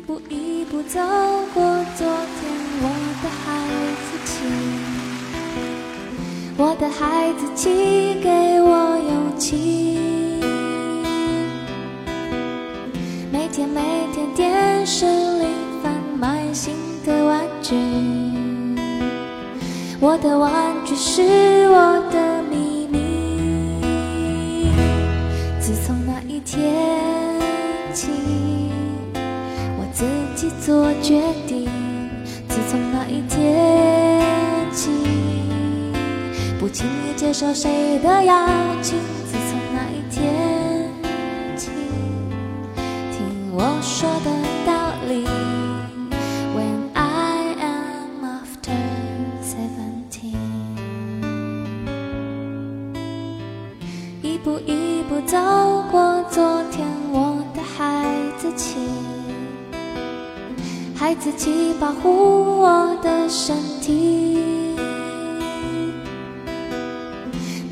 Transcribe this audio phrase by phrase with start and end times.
[0.00, 0.98] 一步一步走
[1.52, 1.62] 过
[1.94, 2.88] 昨天，我
[3.22, 3.68] 的孩
[4.00, 4.32] 子气，
[6.56, 7.68] 我的孩子气，
[8.22, 8.30] 给
[8.62, 10.00] 我勇气。
[13.30, 13.82] 每天每
[14.14, 15.44] 天电视里
[15.82, 16.74] 贩卖新
[17.04, 17.76] 的玩具，
[20.00, 24.72] 我的玩具是我的秘密。
[25.60, 26.58] 自从那一天
[30.40, 31.68] 自己做决定。
[32.48, 34.24] 自从那一天
[34.72, 34.88] 起，
[36.58, 38.48] 不轻易接受谁的邀
[38.80, 38.98] 请。
[39.26, 40.88] 自从那一天
[41.58, 41.68] 起，
[43.12, 44.30] 听我说的
[61.40, 64.38] 孩子气保护我的身体，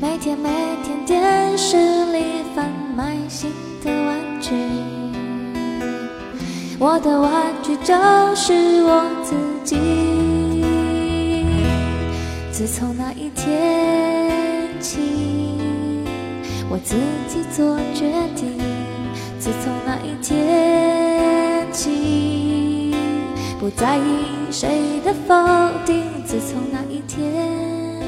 [0.01, 0.49] 每天每
[0.83, 2.23] 天电视里
[2.55, 3.51] 贩卖新
[3.83, 4.55] 的玩具，
[6.79, 7.31] 我的玩
[7.61, 7.93] 具就
[8.35, 8.53] 是
[8.83, 9.77] 我自己。
[12.51, 14.99] 自从那一天起，
[16.71, 16.95] 我自
[17.27, 18.57] 己做决定。
[19.37, 20.78] 自从那一天。
[23.59, 25.35] 不在意谁的否
[25.85, 26.05] 定。
[26.25, 28.01] 自从那一天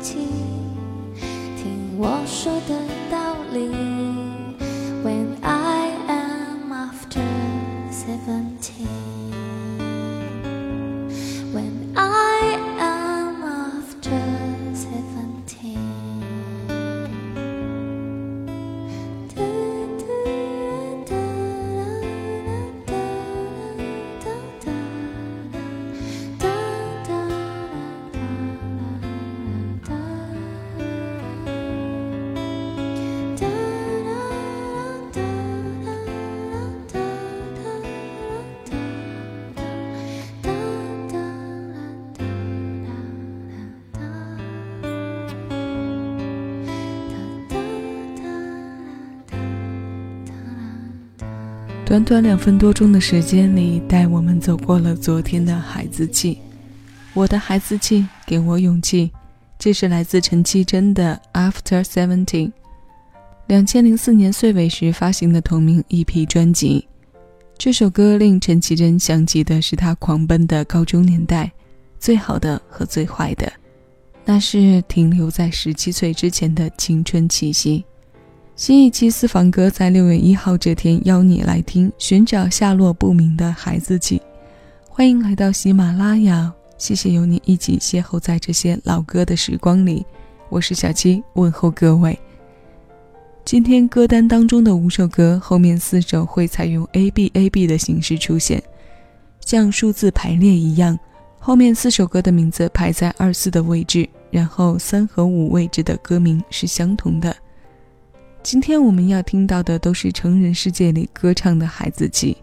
[0.00, 0.16] 起，
[1.56, 2.74] 听我说的
[3.08, 3.70] 道理。
[5.04, 7.22] When I am after
[7.92, 8.88] seventeen,
[51.86, 56.36] 短短两分多钟的时间里，带我们走过了昨天的孩子气。
[57.14, 59.08] 我的孩子气，给我勇气。
[59.56, 61.18] 这是来自陈绮贞的
[61.50, 62.48] 《After Seventeen》，
[63.46, 66.88] 两千零四年岁尾时发行的同名 EP 专辑。
[67.56, 71.52] 这首歌令陈绮贞想起的是她狂奔的高中年代，
[72.00, 73.50] 最好的和最坏的，
[74.24, 77.84] 那是停留在十七岁之前的青春气息。
[78.56, 84.18] 新一期私房歌在六月一号这天邀你来听，寻找下落不明的孩子气。
[84.88, 90.06] 欢迎来到喜马拉雅，谢谢有你一起邂逅在这些老歌的时光里。
[90.48, 92.18] 我是小七，问候各位。
[93.44, 98.62] 今天歌单当中的五首歌，后面四首会采用 A B A B 的形式出现，
[99.44, 100.98] 像数字排列一样，
[101.38, 107.36] 后面四首歌的名字排在二四的位置，然后三和五位置的歌名是相同的。
[108.46, 112.36] 今天我们要听到的都是成人世界里歌唱的孩子气。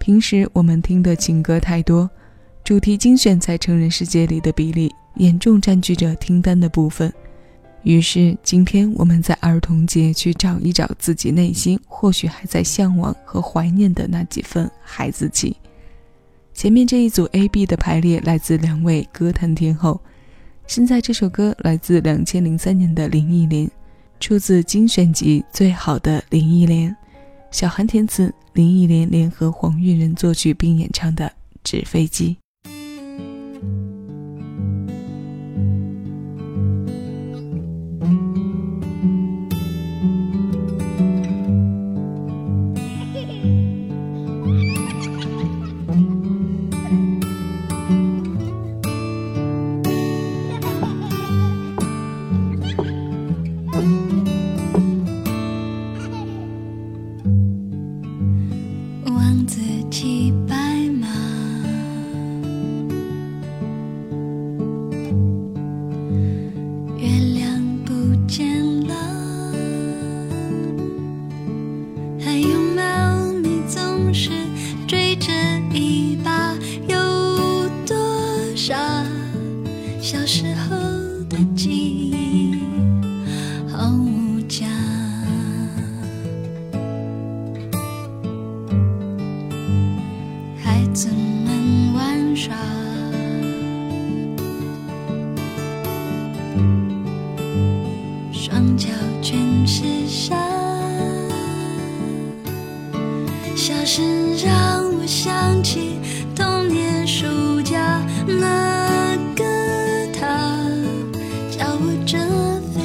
[0.00, 2.10] 平时我们听的情歌太多，
[2.64, 7.12] 主题精选在成人世界里的比例严重占据着听单的部分。
[7.84, 15.56] 于是今天我们在儿童节去找一找自己内心或许还在向往和怀念的那几份孩子气。
[16.54, 20.00] 前面这一组 A B 的排列来自两位歌坛天后，
[20.66, 23.70] 现在这首歌来自两千零三年的林忆莲。
[24.18, 26.90] 出自精选集《最好的林忆莲》，
[27.50, 31.26] 小韩填词，林忆莲联合黄韵仁作曲并演唱的
[31.62, 32.36] 《纸飞机》。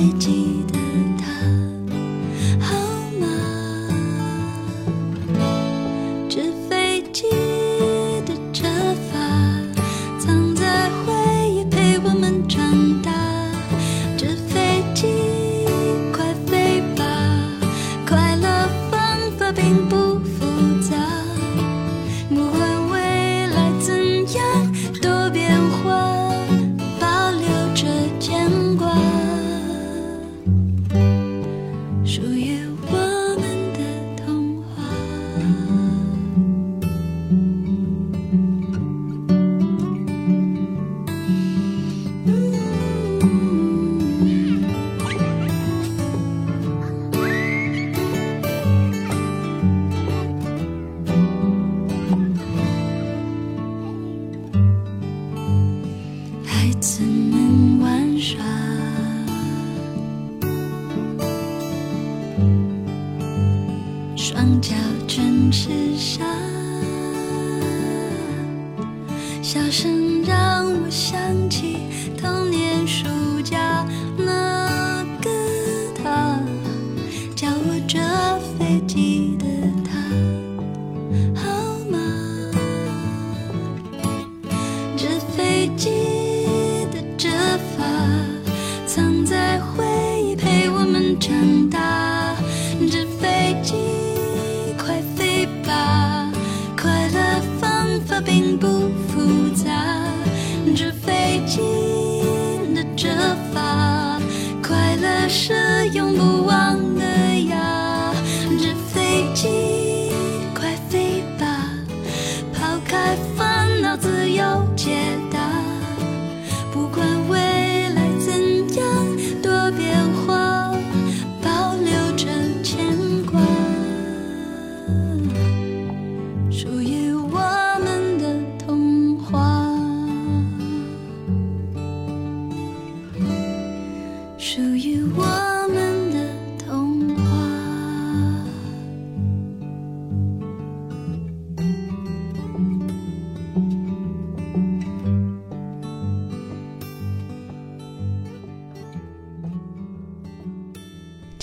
[0.01, 0.40] 飞机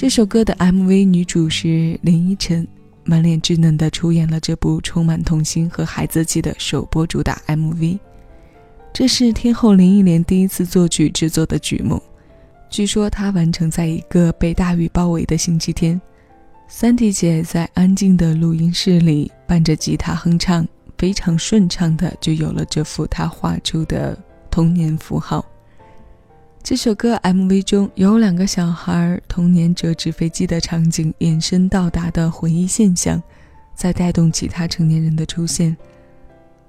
[0.08, 2.66] 这首歌的 MV 女主是林依晨，
[3.04, 7.98] 满脸稚嫩的出演了这部充满童心和孩子气的首播主打 MV。
[8.90, 12.02] 这是天后林忆莲第一次作曲制作的曲目，
[12.70, 16.00] 据说她完成在一个被大雨包围的星期天。
[16.68, 20.66] 三弟姐在安静的录音室里伴着吉他哼唱，
[20.96, 24.18] 非常顺畅的就有了这幅她画出的
[24.50, 25.44] 童年符号。
[26.62, 33.22] 这首歌 MV 中有两个小孩童年折纸飞机的场景延伸到达的回忆现象，
[33.74, 35.74] 在带动其他成年人的出现。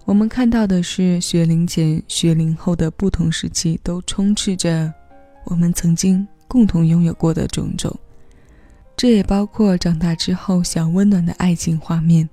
[0.05, 4.91] 我们看到的是学龄前、学龄后的不同时期都充斥着
[5.43, 7.93] 我们曾经共同拥有过的种种，
[8.95, 12.27] 这也包括长大之后小温暖的爱情画面，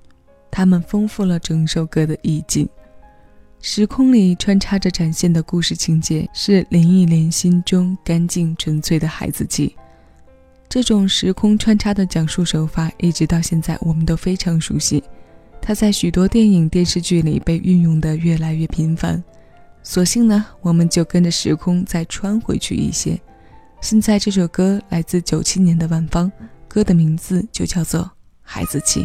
[0.53, 2.69] 它们丰富了整首歌的意境。
[3.69, 9.75] 时空里穿插着展现的故事情节，是林忆莲心中干净纯粹的孩子气。
[10.69, 15.03] 这种时空穿插的讲述手法，一直到现在我们都非常熟悉。
[15.61, 19.23] 它在许多电影、电视剧里被运用的越来越频繁。
[19.83, 23.21] 索性呢，我们就跟着时空再穿回去一些。
[23.81, 26.31] 现在这首歌来自九七年的万芳，
[26.69, 28.03] 歌的名字就叫做
[28.43, 29.03] 《孩子气》。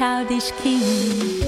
[0.00, 1.39] Childish king。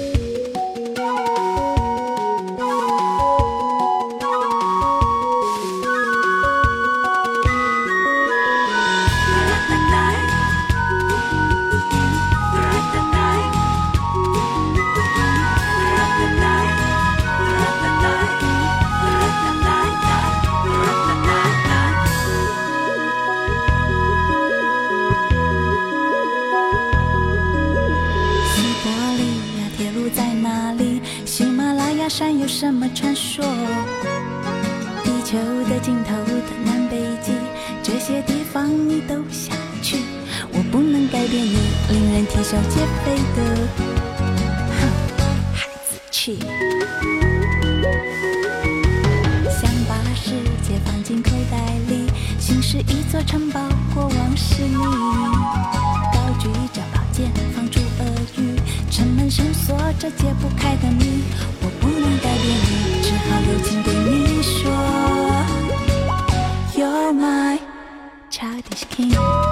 [35.73, 37.31] 的尽头的南北极，
[37.81, 39.97] 这些地方你都想去，
[40.51, 41.57] 我不能改变你
[41.89, 43.37] 令人啼笑皆非的，
[44.77, 44.81] 哼，
[45.51, 46.37] 孩子气。
[49.49, 51.57] 想把世界放进口袋
[51.89, 52.05] 里，
[52.39, 53.59] 心是一座城堡，
[53.95, 54.77] 过往是你。
[54.77, 58.05] 高举着宝剑，放出恶
[58.37, 58.59] 语，
[58.91, 61.23] 城门深锁着解不开的谜。
[61.61, 65.32] 我不能改变你，只好友情对你说
[67.13, 67.59] my
[68.29, 69.42] childish king。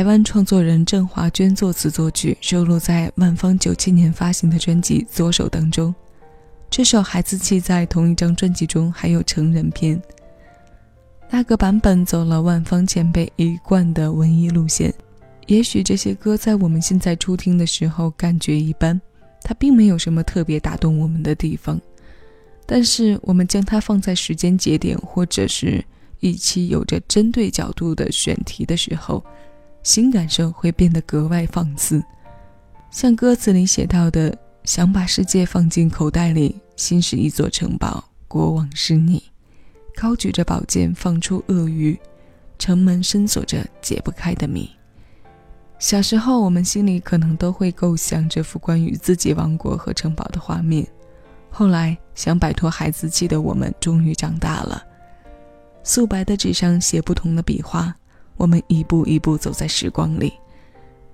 [0.00, 5.94] 台湾创作人郑华娟作词作曲，收录在万芳九七年发行的专辑《左手》当中。
[6.70, 10.00] 这首《孩子气》在同一张专辑中还有成人篇。
[11.28, 14.90] 那个版本走了万芳前辈一贯的文艺路线。
[15.48, 18.98] 也许这些歌在我们现在初听的时候感觉一般，
[19.42, 21.78] 它并没有什么特别打动我们的地方。
[22.64, 25.84] 但是我们将它放在时间节点，或者是
[26.20, 29.22] 一期有着针对角度的选题的时候，
[29.82, 32.02] 新感受会变得格外放肆。
[32.90, 39.22] 像歌词里写到的：“想把世界放进口袋里，心是一座城堡，国王是你。”
[39.96, 41.98] 高举着宝剑，放出鳄鱼，
[42.58, 44.68] 城门深锁着解不开的谜。
[45.78, 50.86] 小时候，我们心里可能都会构想这幅关于自己王国和城堡的画面。
[51.50, 54.82] 后来，想摆脱孩子气的我们终于长大了。
[55.82, 57.94] 素白的纸上写不同的笔画，
[58.40, 60.32] 我们一步一步走在时光里，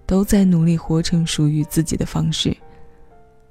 [0.07, 2.57] 都在努力活成属于自己的方式。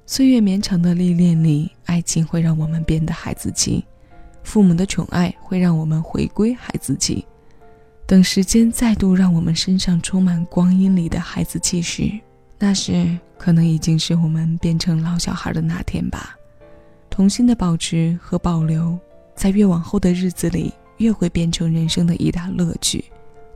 [0.06, 3.84] 岁月绵长的历练里，爱情会让我们变得孩子气，
[4.42, 7.26] 父母的宠爱会让我们回归孩子气。
[8.06, 12.10] 等时间再度让我们身上充满光阴里的孩子气时，
[12.58, 16.34] 那时可能已经是我们变成老小孩的那天吧。
[17.10, 18.98] 童心的保持和保留，
[19.34, 23.04] 在越往后的日子里，越会变成人生的一大乐趣。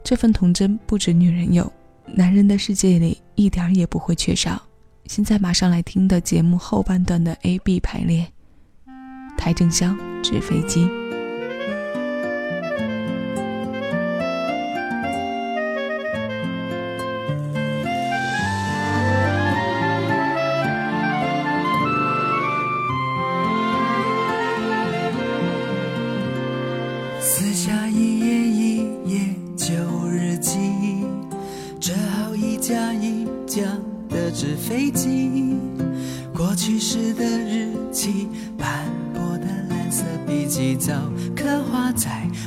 [0.03, 1.71] 这份童真不止女人有，
[2.07, 4.61] 男人的世界里一点儿也不会缺少。
[5.07, 8.27] 现在马上来听的节目后半段的 A B 排列，
[9.39, 9.89] 邰正宵
[10.23, 10.85] 《纸飞机》。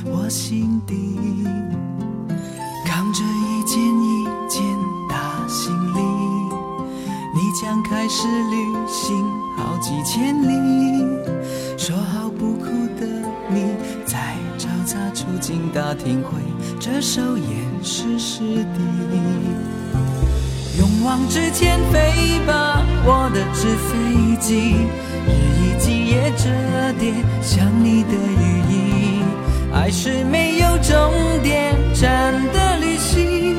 [0.04, 0.94] 我心底。
[2.86, 4.62] 扛着一件一件
[5.08, 6.00] 大行李，
[7.34, 8.56] 你将开始旅
[8.86, 9.24] 行
[9.56, 11.04] 好几千里。
[11.76, 12.64] 说好不哭
[12.98, 13.06] 的
[13.48, 16.38] 你，在嘈杂出境大厅会
[16.78, 17.48] 这首掩
[17.82, 18.80] 饰湿地。
[20.78, 24.74] 勇往直前飞吧，我的纸飞机，
[25.26, 25.30] 日
[25.60, 26.48] 以继夜折
[26.98, 28.33] 叠，想你的。
[29.84, 31.12] 爱是没有终
[31.42, 33.54] 点站的旅行，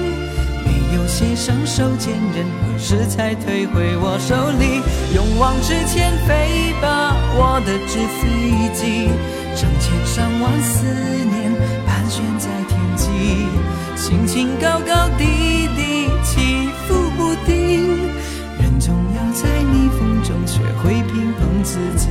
[0.66, 4.82] 没有写上手间，任何时才退回我手里。
[5.14, 9.08] 勇往直前飞吧，我的纸飞机，
[9.56, 11.54] 成千上万思念
[11.86, 13.46] 盘旋在天际，
[13.96, 18.10] 心情高高低低，起伏不定，
[18.58, 22.10] 人总要在逆风中学会平衡自己。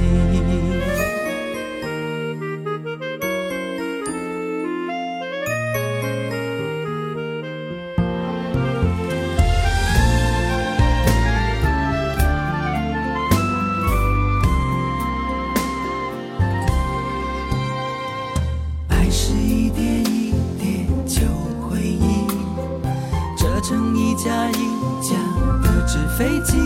[26.24, 26.56] 飞机，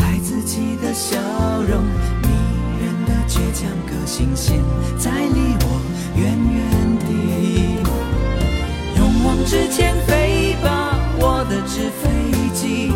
[0.00, 1.16] 爱自己的笑
[1.68, 1.84] 容，
[2.20, 2.28] 迷
[2.80, 4.58] 人的倔强个性，现
[4.98, 5.80] 在离我
[6.16, 6.58] 远远
[6.98, 7.06] 地。
[8.96, 12.10] 勇往直前飞吧，我的纸飞
[12.52, 12.90] 机，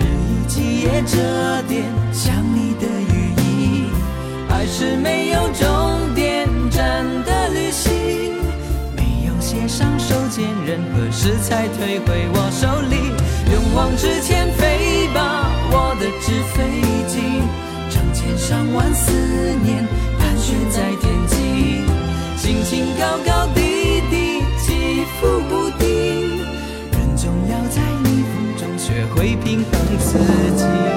[0.00, 3.86] 日以继夜折叠，像你的羽翼。
[4.48, 7.92] 爱是没有终点站的旅行，
[8.96, 13.14] 没有写上手间，任何时才退回我手里。
[13.52, 14.39] 勇往直前
[18.74, 19.10] 万思
[19.64, 19.84] 念
[20.18, 21.36] 盘旋在天际，
[22.36, 26.38] 心情高高低低，起伏不定，
[26.92, 30.18] 人总要在逆风中学会平衡自
[30.56, 30.89] 己。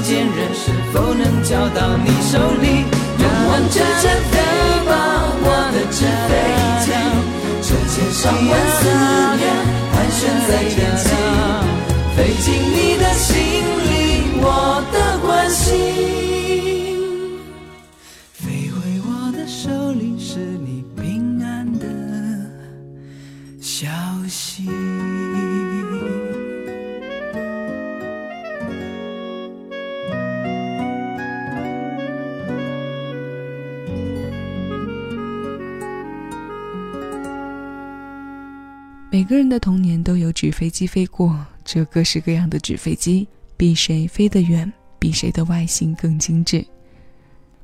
[0.00, 2.84] 上手间，人是否能交到你手里？
[3.18, 4.34] 勇往直前飞
[4.86, 4.92] 吧，
[5.42, 6.30] 我的纸飞
[6.84, 6.86] 机，
[7.62, 8.80] 成千上万思
[9.36, 9.42] 念
[9.92, 11.59] 盘旋在天际。
[39.30, 46.66] 个人的童年都有纸飞机飞过，这各式各样的纸飞机，比谁飞得远，比谁的外形更精致。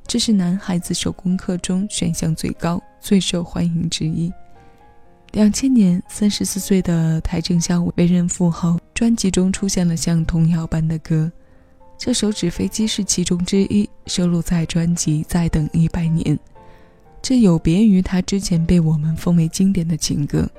[0.07, 4.31] 这是男孩子手工课中选项最高、最受欢迎之一。
[5.33, 11.29] 两千年，三十四岁的邰正宵为人父后，专辑中出现了像童谣般的歌。
[11.97, 16.33] 这首《纸飞机》是其中之一，收录在专辑《再等一百年》。
[17.21, 20.49] 这有别于他之前被我们奉为经典的情歌。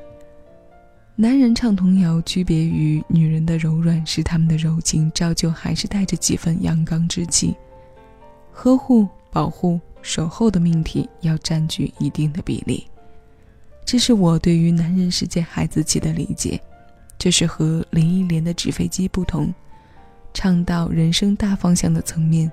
[1.21, 7.57] 男人唱童谣，区别于女人的柔软，是他们的柔情，照旧还是带着几分阳刚之气。
[8.53, 12.87] 呵护、保护、守候的命题要占据一定的比例。
[13.85, 16.61] 这是我对于男人世界孩子气的理解。
[17.19, 19.53] 这是和林忆莲的《纸飞机》不同，
[20.33, 22.49] 唱到人生大方向的层面。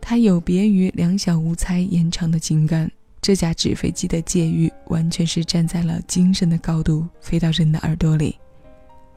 [0.00, 2.90] 它有别于两小无猜延长的情感。
[3.26, 8.36] 这架纸飞机的界域完全是站在了精神的高度，飞到人的耳朵里。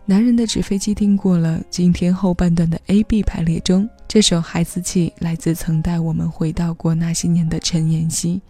[0.03, 8.41] 男人的纸飞机听过了，今天后半段的 A B 排列中，这首《孩子气》来自曾带我们回到过那些年的陈妍希。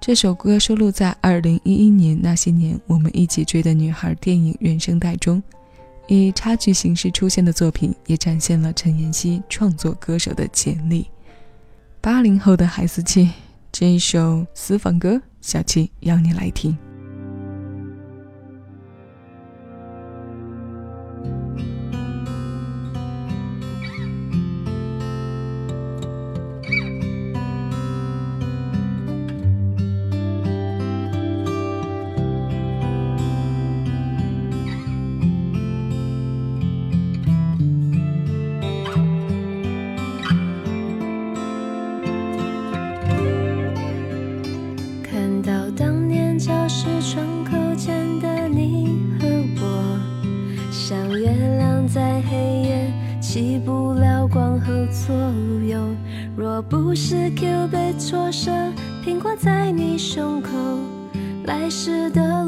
[0.00, 5.40] 这首歌收录在2011年《那些年我们一起追的女孩》电影原声带中，
[6.08, 11.06] 以插曲形式出现的作品，也展现了陈妍希创作歌手的潜力。
[12.00, 13.30] 八零后的孩子气。
[13.80, 16.76] 这一首私房歌，小七要你来听。
[58.10, 60.50] 说声苹果在你胸口
[61.44, 62.39] 来时的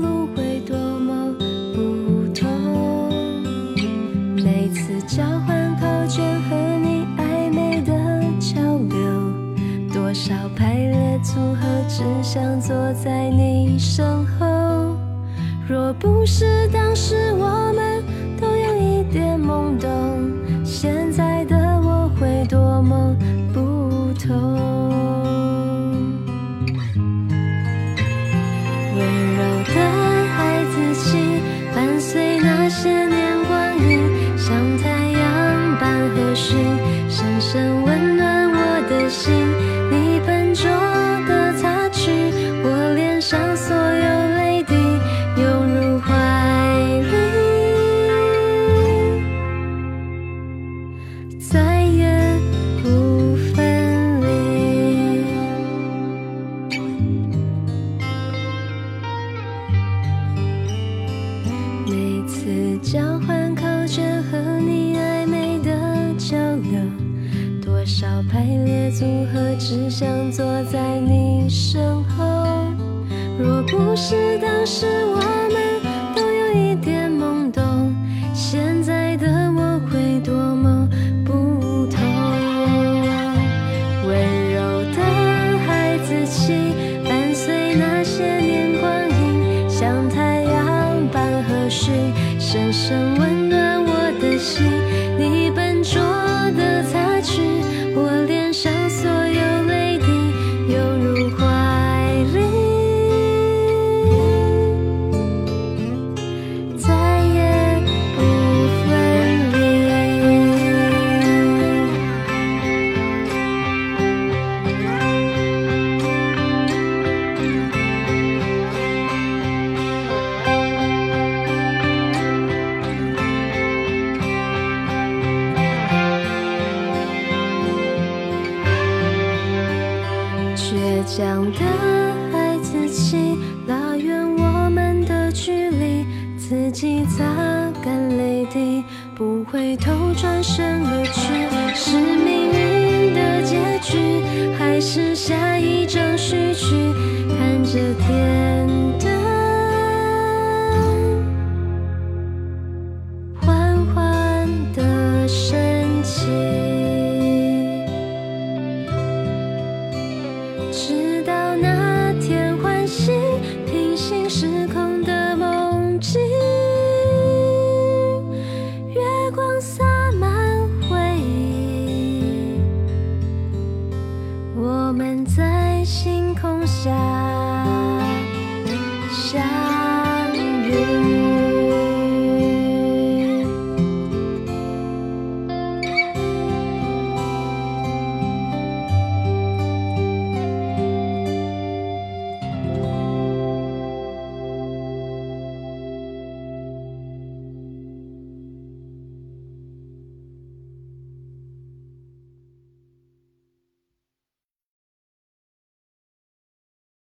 [70.31, 72.25] 坐在你身后
[73.38, 75.32] 若不是当时我